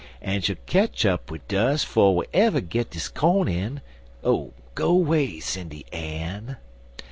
[0.19, 3.81] En she'll ketch up wid dus 'fo' we ever git dis corn in
[4.23, 6.57] (Oh, go 'way, Sindy Ann!)